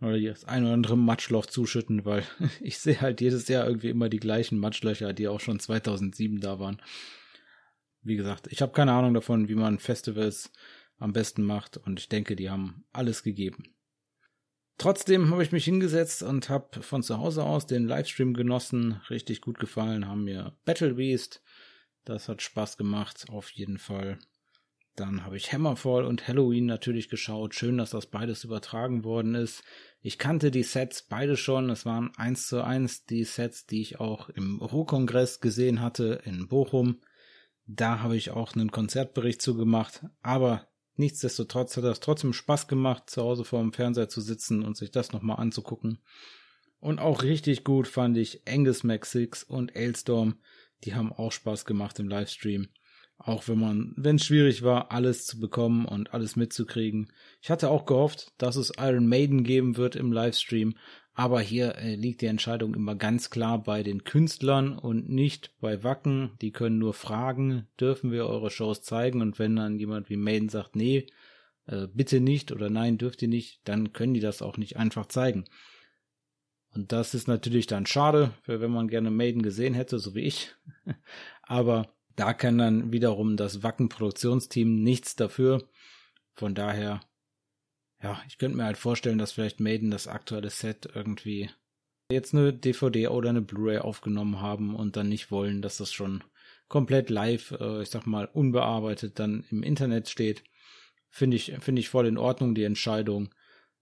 [0.00, 2.24] oder das ein oder andere Matschloch zuschütten, weil
[2.60, 6.58] ich sehe halt jedes Jahr irgendwie immer die gleichen Matschlöcher, die auch schon 2007 da
[6.58, 6.80] waren.
[8.02, 10.52] Wie gesagt, ich habe keine Ahnung davon, wie man Festivals
[10.98, 13.74] am besten macht und ich denke, die haben alles gegeben.
[14.78, 19.00] Trotzdem habe ich mich hingesetzt und habe von zu Hause aus den Livestream genossen.
[19.10, 21.42] Richtig gut gefallen, haben mir Battle Beast.
[22.04, 24.18] Das hat Spaß gemacht, auf jeden Fall.
[24.98, 27.54] Dann habe ich Hammerfall und Halloween natürlich geschaut.
[27.54, 29.62] Schön, dass das beides übertragen worden ist.
[30.00, 31.70] Ich kannte die Sets beide schon.
[31.70, 36.48] Es waren eins zu eins die Sets, die ich auch im Ruhrkongress gesehen hatte in
[36.48, 36.98] Bochum.
[37.66, 40.04] Da habe ich auch einen Konzertbericht zu gemacht.
[40.20, 44.76] Aber nichtsdestotrotz hat das trotzdem Spaß gemacht, zu Hause vor dem Fernseher zu sitzen und
[44.76, 45.98] sich das nochmal anzugucken.
[46.80, 50.40] Und auch richtig gut fand ich Angus Mac 6 und Ailstorm.
[50.82, 52.68] Die haben auch Spaß gemacht im Livestream.
[53.18, 57.12] Auch wenn man, wenn es schwierig war, alles zu bekommen und alles mitzukriegen.
[57.42, 60.74] Ich hatte auch gehofft, dass es Iron Maiden geben wird im Livestream,
[61.14, 65.82] aber hier äh, liegt die Entscheidung immer ganz klar bei den Künstlern und nicht bei
[65.82, 66.30] Wacken.
[66.40, 69.20] Die können nur fragen, dürfen wir eure Shows zeigen?
[69.20, 71.08] Und wenn dann jemand wie Maiden sagt, nee,
[71.66, 75.06] äh, bitte nicht oder nein, dürft ihr nicht, dann können die das auch nicht einfach
[75.06, 75.44] zeigen.
[76.72, 80.54] Und das ist natürlich dann schade, wenn man gerne Maiden gesehen hätte, so wie ich.
[81.42, 85.68] aber da kann dann wiederum das Wacken-Produktionsteam nichts dafür.
[86.34, 87.00] Von daher,
[88.02, 91.48] ja, ich könnte mir halt vorstellen, dass vielleicht Maiden das aktuelle Set irgendwie
[92.10, 96.24] jetzt eine DVD oder eine Blu-ray aufgenommen haben und dann nicht wollen, dass das schon
[96.66, 100.42] komplett live, äh, ich sag mal, unbearbeitet dann im Internet steht.
[101.10, 103.32] Finde ich, finde ich voll in Ordnung, die Entscheidung.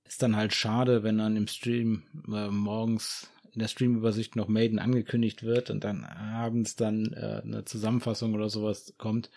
[0.05, 4.79] Ist dann halt schade, wenn dann im Stream äh, morgens in der Streamübersicht noch Maiden
[4.79, 9.31] angekündigt wird und dann abends dann äh, eine Zusammenfassung oder sowas kommt.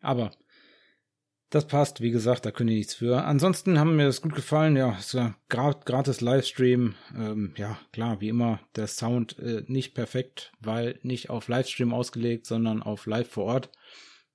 [0.00, 0.30] Aber
[1.50, 3.24] das passt, wie gesagt, da können die nichts für.
[3.24, 8.28] Ansonsten haben mir das gut gefallen, ja, es war gratis Livestream, ähm, ja, klar, wie
[8.28, 13.46] immer, der Sound äh, nicht perfekt, weil nicht auf Livestream ausgelegt, sondern auf Live vor
[13.46, 13.70] Ort.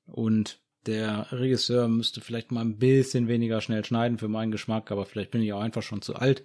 [0.08, 5.06] Und der Regisseur müsste vielleicht mal ein bisschen weniger schnell schneiden für meinen Geschmack, aber
[5.06, 6.44] vielleicht bin ich auch einfach schon zu alt.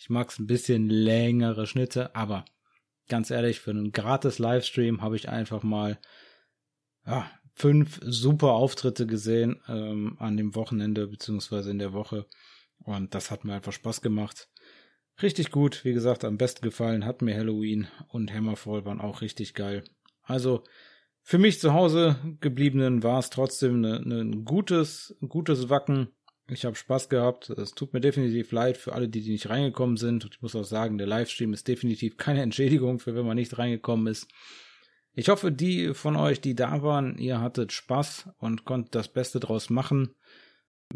[0.00, 2.46] Ich mag es ein bisschen längere Schnitte, aber
[3.08, 6.00] ganz ehrlich, für einen gratis Livestream habe ich einfach mal
[7.04, 12.24] ja, fünf super Auftritte gesehen ähm, an dem Wochenende beziehungsweise in der Woche.
[12.78, 14.48] Und das hat mir einfach Spaß gemacht.
[15.20, 19.52] Richtig gut, wie gesagt, am besten gefallen hat mir Halloween und Hammerfall waren auch richtig
[19.52, 19.84] geil.
[20.22, 20.64] Also
[21.20, 26.08] für mich zu Hause gebliebenen war es trotzdem ein ne, ne gutes, gutes Wacken.
[26.50, 27.50] Ich habe Spaß gehabt.
[27.50, 30.24] Es tut mir definitiv leid für alle, die, die nicht reingekommen sind.
[30.24, 33.56] Und ich muss auch sagen, der Livestream ist definitiv keine Entschädigung für, wenn man nicht
[33.58, 34.28] reingekommen ist.
[35.14, 39.40] Ich hoffe, die von euch, die da waren, ihr hattet Spaß und konntet das Beste
[39.40, 40.14] draus machen.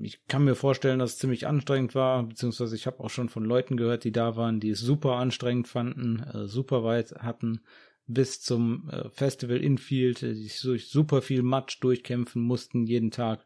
[0.01, 3.45] Ich kann mir vorstellen, dass es ziemlich anstrengend war, beziehungsweise ich habe auch schon von
[3.45, 7.61] Leuten gehört, die da waren, die es super anstrengend fanden, äh, super weit hatten,
[8.07, 13.45] bis zum äh, Festival Infield, die sich durch super viel Matsch durchkämpfen mussten jeden Tag.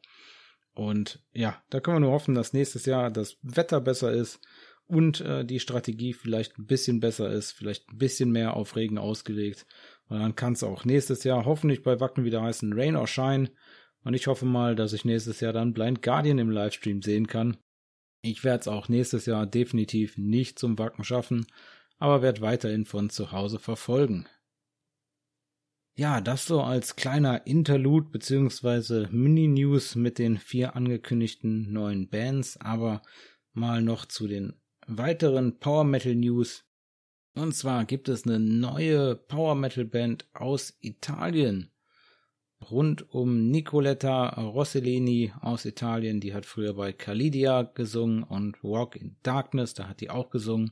[0.78, 4.38] Und ja, da können wir nur hoffen, dass nächstes Jahr das Wetter besser ist
[4.86, 8.96] und äh, die Strategie vielleicht ein bisschen besser ist, vielleicht ein bisschen mehr auf Regen
[8.96, 9.66] ausgelegt.
[10.06, 13.50] Und dann kann es auch nächstes Jahr hoffentlich bei Wacken wieder heißen Rain or Shine.
[14.04, 17.56] Und ich hoffe mal, dass ich nächstes Jahr dann Blind Guardian im Livestream sehen kann.
[18.22, 21.44] Ich werde es auch nächstes Jahr definitiv nicht zum Wacken schaffen,
[21.98, 24.28] aber werde weiterhin von zu Hause verfolgen.
[25.98, 33.02] Ja, das so als kleiner Interlude beziehungsweise Mini-News mit den vier angekündigten neuen Bands, aber
[33.52, 34.52] mal noch zu den
[34.86, 36.64] weiteren Power Metal News.
[37.34, 41.72] Und zwar gibt es eine neue Power Metal Band aus Italien.
[42.70, 49.16] Rund um Nicoletta Rossellini aus Italien, die hat früher bei Calidia gesungen und Walk in
[49.24, 50.70] Darkness, da hat die auch gesungen.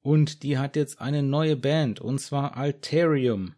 [0.00, 3.54] Und die hat jetzt eine neue Band, und zwar Alterium.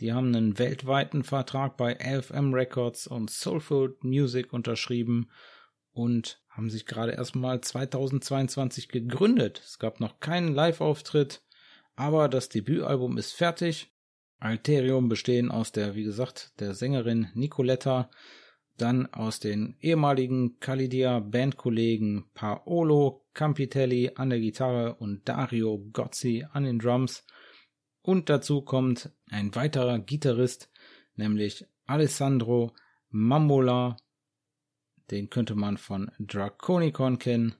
[0.00, 5.28] Die haben einen weltweiten Vertrag bei AFM Records und Soulful Music unterschrieben
[5.92, 9.60] und haben sich gerade erstmal 2022 gegründet.
[9.64, 11.42] Es gab noch keinen Live-Auftritt,
[11.96, 13.90] aber das Debütalbum ist fertig.
[14.38, 18.08] Alterium bestehen aus der, wie gesagt, der Sängerin Nicoletta,
[18.76, 26.62] dann aus den ehemaligen Calidia Bandkollegen Paolo Campitelli an der Gitarre und Dario Gozzi an
[26.62, 27.24] den Drums
[28.08, 30.70] und dazu kommt ein weiterer Gitarrist,
[31.16, 32.74] nämlich Alessandro
[33.10, 33.98] Mammola.
[35.10, 37.56] Den könnte man von Draconicon kennen.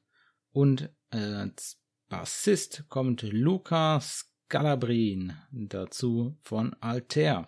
[0.50, 7.44] Und als Bassist kommt Luca Scalabrin dazu von Alter.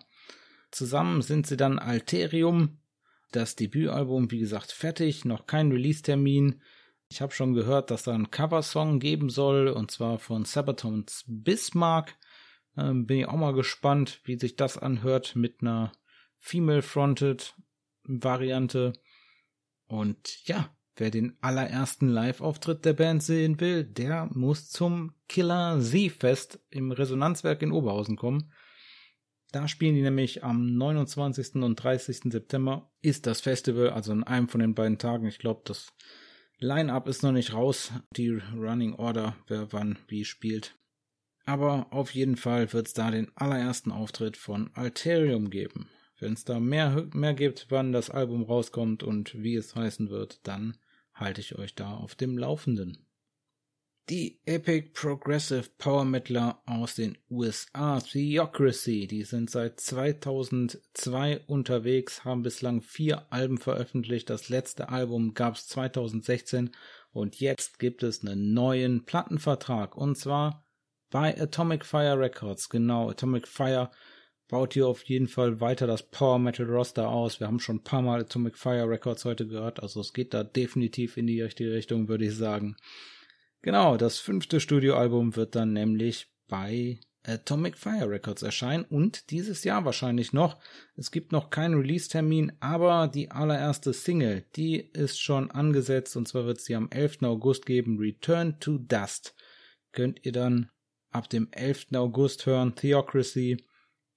[0.69, 2.77] Zusammen sind sie dann Alterium.
[3.31, 6.61] Das Debütalbum, wie gesagt, fertig, noch kein Release-Termin.
[7.09, 12.15] Ich habe schon gehört, dass da ein Coversong geben soll, und zwar von Sabatons Bismarck.
[12.77, 15.91] Ähm, bin ich auch mal gespannt, wie sich das anhört mit einer
[16.37, 17.55] Female-Fronted
[18.03, 18.93] Variante.
[19.87, 26.59] Und ja, Wer den allerersten Live-Auftritt der Band sehen will, der muss zum Killer Z-Fest
[26.69, 28.51] im Resonanzwerk in Oberhausen kommen.
[29.51, 31.55] Da spielen die nämlich am 29.
[31.55, 32.31] und 30.
[32.31, 35.27] September ist das Festival, also in einem von den beiden Tagen.
[35.27, 35.93] Ich glaube, das
[36.59, 40.77] Line-up ist noch nicht raus, die Running Order, wer wann wie spielt.
[41.45, 45.89] Aber auf jeden Fall wird es da den allerersten Auftritt von Alterium geben.
[46.19, 50.39] Wenn es da mehr, mehr gibt, wann das Album rauskommt und wie es heißen wird,
[50.43, 50.77] dann
[51.13, 53.07] halte ich euch da auf dem Laufenden.
[54.09, 62.43] Die Epic Progressive Power Metaler aus den USA, Theocracy, die sind seit 2002 unterwegs, haben
[62.43, 64.29] bislang vier Alben veröffentlicht.
[64.29, 66.71] Das letzte Album gab es 2016
[67.13, 70.65] und jetzt gibt es einen neuen Plattenvertrag und zwar
[71.11, 72.69] bei Atomic Fire Records.
[72.69, 73.91] Genau, Atomic Fire
[74.47, 77.39] baut hier auf jeden Fall weiter das Power Metal Roster aus.
[77.39, 80.43] Wir haben schon ein paar Mal Atomic Fire Records heute gehört, also es geht da
[80.43, 82.75] definitiv in die richtige Richtung, würde ich sagen.
[83.61, 89.85] Genau, das fünfte Studioalbum wird dann nämlich bei Atomic Fire Records erscheinen und dieses Jahr
[89.85, 90.59] wahrscheinlich noch.
[90.95, 96.45] Es gibt noch keinen Release-Termin, aber die allererste Single, die ist schon angesetzt und zwar
[96.45, 97.23] wird sie am 11.
[97.23, 99.35] August geben, Return to Dust.
[99.91, 100.71] Könnt ihr dann
[101.11, 101.87] ab dem 11.
[101.93, 102.75] August hören.
[102.75, 103.63] Theocracy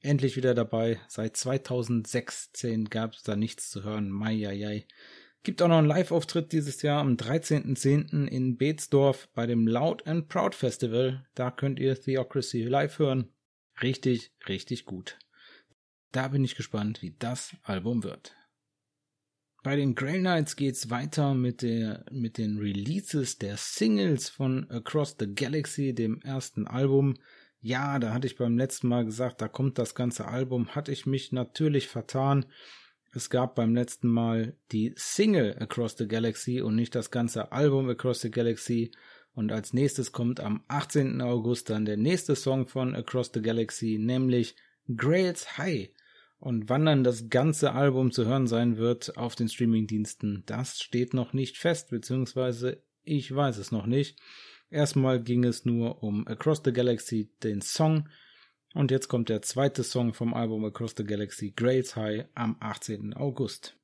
[0.01, 1.01] endlich wieder dabei.
[1.09, 4.11] Seit 2016 gab es da nichts zu hören.
[4.11, 4.87] Meieiei.
[5.43, 8.27] Gibt auch noch einen Live-Auftritt dieses Jahr am 13.10.
[8.27, 11.27] in Beetsdorf bei dem Loud and Proud Festival.
[11.35, 13.29] Da könnt ihr Theocracy live hören.
[13.83, 15.19] Richtig, richtig gut.
[16.13, 18.35] Da bin ich gespannt, wie das Album wird.
[19.65, 25.17] Bei den Grey Knights geht's weiter mit, der, mit den Releases der Singles von Across
[25.19, 27.17] the Galaxy, dem ersten Album.
[27.63, 31.07] Ja, da hatte ich beim letzten Mal gesagt, da kommt das ganze Album, hatte ich
[31.07, 32.45] mich natürlich vertan.
[33.15, 37.89] Es gab beim letzten Mal die Single Across the Galaxy und nicht das ganze Album
[37.89, 38.91] Across the Galaxy.
[39.35, 41.23] Und als nächstes kommt am 18.
[41.23, 44.57] August dann der nächste Song von Across the Galaxy, nämlich
[44.95, 45.89] Grails High.
[46.39, 51.15] Und wann dann das ganze Album zu hören sein wird auf den Streamingdiensten, das steht
[51.15, 54.19] noch nicht fest, beziehungsweise ich weiß es noch nicht.
[54.71, 58.09] Erstmal ging es nur um Across the Galaxy, den Song.
[58.75, 63.15] Und jetzt kommt der zweite Song vom Album Across the Galaxy, Grails High, am 18.
[63.15, 63.77] August.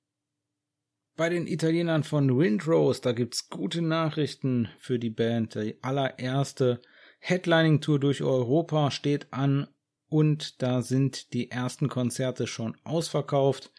[1.17, 5.55] Bei den Italienern von Windrose, da gibt's gute Nachrichten für die Band.
[5.55, 6.81] Die allererste
[7.21, 9.69] Headlining-Tour durch Europa steht an
[10.11, 13.73] und da sind die ersten Konzerte schon ausverkauft.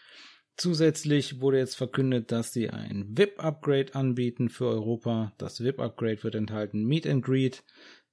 [0.57, 5.33] Zusätzlich wurde jetzt verkündet, dass sie ein VIP-Upgrade anbieten für Europa.
[5.37, 7.63] Das VIP-Upgrade wird enthalten Meet and Greet,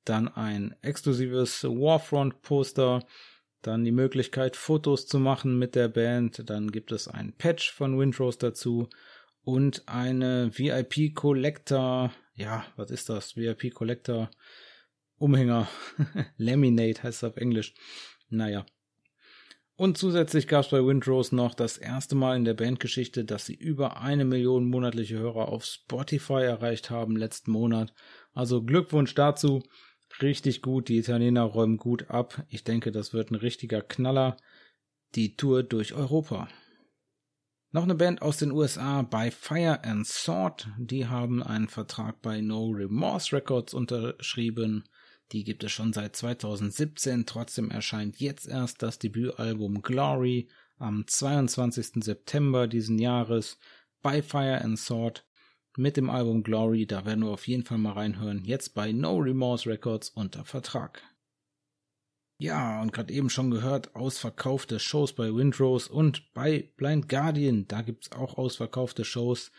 [0.05, 3.07] dann ein exklusives Warfront-Poster,
[3.63, 7.99] dann die Möglichkeit, Fotos zu machen mit der Band, dann gibt es ein Patch von
[7.99, 8.89] Windrose dazu
[9.43, 13.37] und eine VIP Collector, ja, was ist das?
[13.37, 14.31] VIP Collector
[15.19, 15.69] Umhänger.
[16.37, 17.75] Laminate heißt es auf Englisch.
[18.31, 18.65] Naja.
[19.77, 23.55] Und zusätzlich gab es bei Windrose noch das erste Mal in der Bandgeschichte, dass sie
[23.55, 27.95] über eine Million monatliche Hörer auf Spotify erreicht haben letzten Monat.
[28.33, 29.63] Also Glückwunsch dazu.
[30.21, 30.89] Richtig gut.
[30.89, 32.45] Die Italiener räumen gut ab.
[32.49, 34.37] Ich denke, das wird ein richtiger Knaller.
[35.15, 36.49] Die Tour durch Europa.
[37.71, 40.69] Noch eine Band aus den USA bei Fire and Sword.
[40.79, 44.89] Die haben einen Vertrag bei No Remorse Records unterschrieben.
[45.33, 52.05] Die gibt es schon seit 2017, trotzdem erscheint jetzt erst das Debütalbum Glory am 22.
[52.05, 53.59] September diesen Jahres
[54.01, 55.27] bei Fire and Sword
[55.77, 59.17] mit dem Album Glory, da werden wir auf jeden Fall mal reinhören, jetzt bei No
[59.19, 61.03] Remorse Records unter Vertrag.
[62.41, 67.83] Ja, und gerade eben schon gehört, ausverkaufte Shows bei Windrose und bei Blind Guardian, da
[67.83, 69.51] gibt's auch ausverkaufte Shows.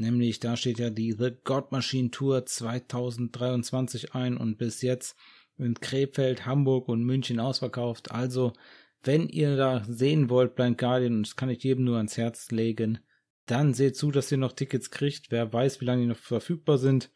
[0.00, 5.14] Nämlich da steht ja die The God Machine Tour 2023 ein und bis jetzt
[5.58, 8.10] in Krefeld, Hamburg und München ausverkauft.
[8.10, 8.54] Also,
[9.02, 12.50] wenn ihr da sehen wollt, Blind Guardian, und das kann ich jedem nur ans Herz
[12.50, 13.00] legen,
[13.44, 15.30] dann seht zu, dass ihr noch Tickets kriegt.
[15.30, 17.10] Wer weiß, wie lange die noch verfügbar sind.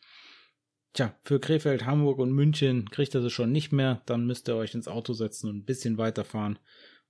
[0.92, 4.02] Tja, für Krefeld, Hamburg und München kriegt ihr sie schon nicht mehr.
[4.04, 6.58] Dann müsst ihr euch ins Auto setzen und ein bisschen weiterfahren,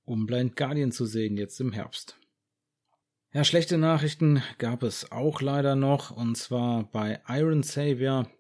[0.05, 2.17] um Blind Guardian zu sehen, jetzt im Herbst.
[3.35, 8.31] Ja, schlechte Nachrichten gab es auch leider noch, und zwar bei Iron Savior.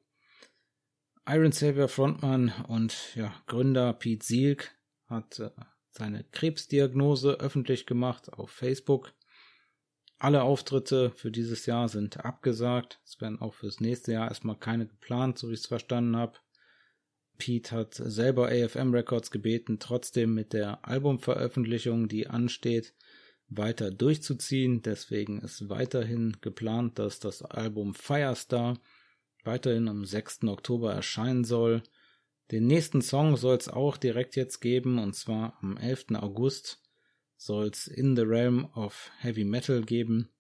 [1.26, 4.70] Iron Savior Frontmann und ja, Gründer Pete Sielk
[5.08, 5.50] hat äh,
[5.90, 9.12] seine Krebsdiagnose öffentlich gemacht auf Facebook.
[10.18, 13.00] Alle Auftritte für dieses Jahr sind abgesagt.
[13.04, 16.38] Es werden auch fürs nächste Jahr erstmal keine geplant, so wie ich es verstanden habe.
[17.36, 22.94] Pete hat selber AFM Records gebeten, trotzdem mit der Albumveröffentlichung, die ansteht,
[23.48, 24.82] weiter durchzuziehen.
[24.82, 28.80] Deswegen ist weiterhin geplant, dass das Album Firestar
[29.44, 30.44] weiterhin am 6.
[30.44, 31.82] Oktober erscheinen soll.
[32.50, 36.06] Den nächsten Song soll es auch direkt jetzt geben, und zwar am 11.
[36.16, 36.82] August
[37.36, 40.30] soll es In the Realm of Heavy Metal geben.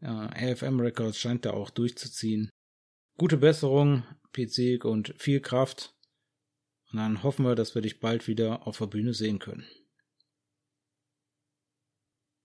[0.00, 2.50] Äh, AFM Records scheint da auch durchzuziehen.
[3.16, 5.94] Gute Besserung, Pete und viel Kraft.
[6.90, 9.66] Und dann hoffen wir, dass wir dich bald wieder auf der Bühne sehen können.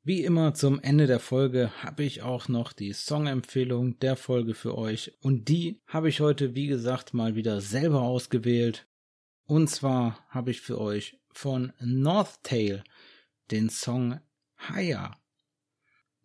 [0.05, 4.77] Wie immer zum Ende der Folge habe ich auch noch die Songempfehlung der Folge für
[4.77, 8.85] euch und die habe ich heute wie gesagt mal wieder selber ausgewählt.
[9.45, 12.83] Und zwar habe ich für euch von North Tail
[13.49, 14.19] den Song
[14.67, 15.15] Higher.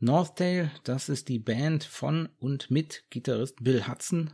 [0.00, 4.32] North Tail, das ist die Band von und mit Gitarrist Bill Hudson.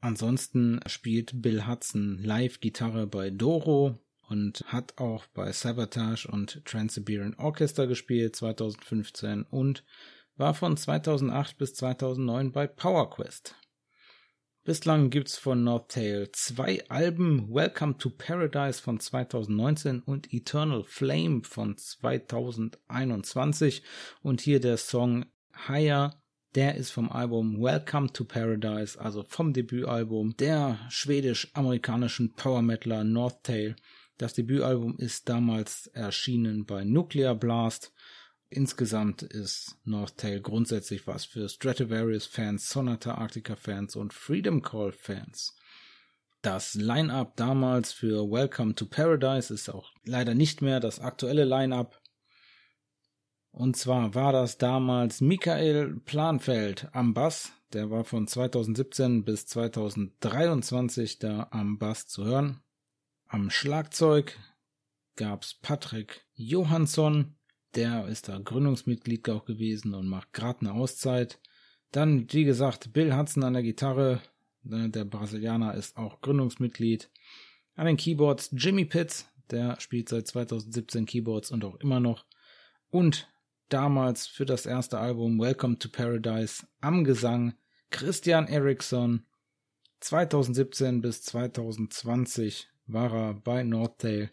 [0.00, 4.01] Ansonsten spielt Bill Hudson live Gitarre bei Doro,
[4.32, 9.84] und hat auch bei Sabotage und Trans-Siberian Orchestra gespielt 2015 und
[10.36, 13.56] war von 2008 bis 2009 bei Power Quest.
[14.64, 21.42] Bislang gibt's von North Tail zwei Alben, Welcome to Paradise von 2019 und Eternal Flame
[21.44, 23.82] von 2021
[24.22, 25.26] und hier der Song
[25.68, 26.22] Higher,
[26.54, 33.44] der ist vom Album Welcome to Paradise, also vom Debütalbum der schwedisch-amerikanischen Power Metaler North
[33.44, 33.76] Tail
[34.22, 37.92] das Debütalbum ist damals erschienen bei Nuclear Blast.
[38.48, 45.56] Insgesamt ist North Tail grundsätzlich was für Stratovarius-Fans, Sonata Arctica-Fans und Freedom Call-Fans.
[46.40, 52.00] Das Line-Up damals für Welcome to Paradise ist auch leider nicht mehr das aktuelle Line-Up.
[53.50, 61.18] Und zwar war das damals Michael Planfeld am Bass, der war von 2017 bis 2023
[61.18, 62.62] da am Bass zu hören.
[63.32, 64.38] Am Schlagzeug
[65.16, 67.34] gab's Patrick Johansson,
[67.74, 71.40] der ist da Gründungsmitglied auch gewesen und macht gerade eine Auszeit.
[71.92, 74.20] Dann, wie gesagt, Bill Hudson an der Gitarre,
[74.64, 77.10] ne, der Brasilianer ist auch Gründungsmitglied.
[77.74, 82.26] An den Keyboards Jimmy Pitts, der spielt seit 2017 Keyboards und auch immer noch.
[82.90, 83.30] Und
[83.70, 87.54] damals für das erste Album Welcome to Paradise am Gesang
[87.88, 89.24] Christian Eriksson.
[90.00, 94.30] 2017 bis 2020 war er bei Northtail.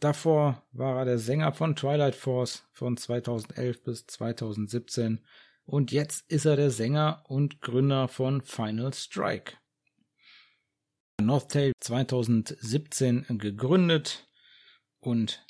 [0.00, 5.24] Davor war er der Sänger von Twilight Force von 2011 bis 2017
[5.64, 9.54] und jetzt ist er der Sänger und Gründer von Final Strike.
[11.20, 14.28] Northtail 2017 gegründet
[15.00, 15.44] und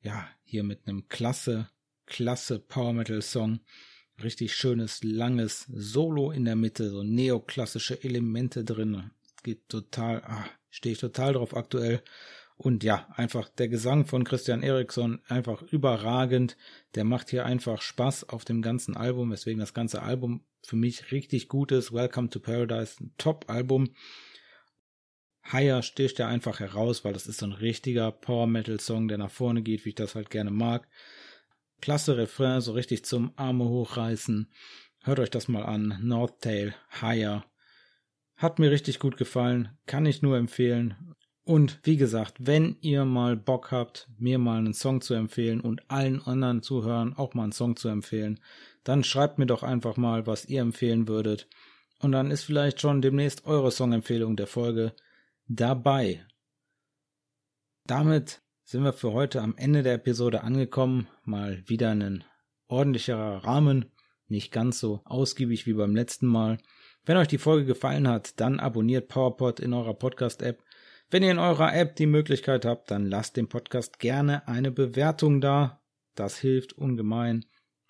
[0.00, 1.68] ja, hier mit einem klasse,
[2.06, 3.60] klasse Power Metal Song.
[4.22, 9.10] Richtig schönes, langes Solo in der Mitte, so neoklassische Elemente drin.
[9.42, 12.02] Geht total, ah, Stehe ich total drauf aktuell.
[12.56, 16.56] Und ja, einfach der Gesang von Christian Eriksson einfach überragend.
[16.96, 21.12] Der macht hier einfach Spaß auf dem ganzen Album, weswegen das ganze Album für mich
[21.12, 21.92] richtig gut ist.
[21.92, 23.90] Welcome to Paradise, ein Top-Album.
[25.52, 29.18] Higher sticht er einfach heraus, weil das ist so ein richtiger Power Metal Song, der
[29.18, 30.88] nach vorne geht, wie ich das halt gerne mag.
[31.80, 34.50] Klasse Refrain, so richtig zum Arme hochreißen.
[35.04, 35.98] Hört euch das mal an.
[36.02, 37.44] North Tail, Higher.
[38.38, 40.94] Hat mir richtig gut gefallen, kann ich nur empfehlen.
[41.42, 45.90] Und wie gesagt, wenn ihr mal Bock habt, mir mal einen Song zu empfehlen und
[45.90, 48.38] allen anderen Zuhörern auch mal einen Song zu empfehlen,
[48.84, 51.48] dann schreibt mir doch einfach mal, was ihr empfehlen würdet.
[51.98, 54.94] Und dann ist vielleicht schon demnächst eure Songempfehlung der Folge
[55.48, 56.24] dabei.
[57.86, 61.08] Damit sind wir für heute am Ende der Episode angekommen.
[61.24, 62.22] Mal wieder ein
[62.68, 63.86] ordentlicherer Rahmen,
[64.28, 66.58] nicht ganz so ausgiebig wie beim letzten Mal.
[67.08, 70.62] Wenn euch die Folge gefallen hat, dann abonniert PowerPod in eurer Podcast-App.
[71.08, 75.40] Wenn ihr in eurer App die Möglichkeit habt, dann lasst dem Podcast gerne eine Bewertung
[75.40, 75.80] da.
[76.14, 77.46] Das hilft ungemein.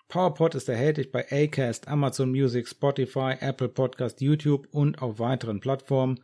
[0.07, 6.23] PowerPod ist erhältlich bei Acast, Amazon Music, Spotify, Apple Podcast, YouTube und auf weiteren Plattformen.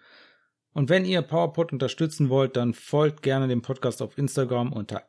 [0.71, 5.03] Und wenn ihr PowerPod unterstützen wollt, dann folgt gerne dem Podcast auf Instagram unter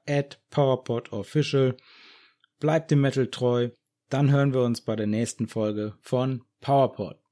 [0.51, 1.77] @powerpodofficial.
[2.59, 3.69] Bleibt dem Metal treu.
[4.09, 7.26] Dann hören wir uns bei der nächsten Folge von PowerPod.